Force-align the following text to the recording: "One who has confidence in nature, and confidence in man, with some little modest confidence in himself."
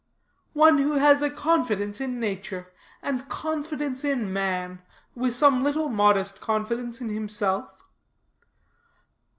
"One 0.53 0.79
who 0.79 0.93
has 0.93 1.23
confidence 1.35 2.01
in 2.01 2.19
nature, 2.19 2.71
and 3.03 3.29
confidence 3.29 4.03
in 4.03 4.33
man, 4.33 4.81
with 5.13 5.35
some 5.35 5.63
little 5.63 5.89
modest 5.89 6.41
confidence 6.41 7.01
in 7.01 7.09
himself." 7.09 7.69